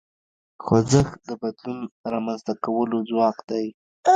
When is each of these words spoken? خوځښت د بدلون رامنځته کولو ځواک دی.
خوځښت 0.63 1.15
د 1.27 1.31
بدلون 1.41 1.79
رامنځته 2.13 2.53
کولو 2.63 2.97
ځواک 3.09 3.37
دی. 3.49 3.65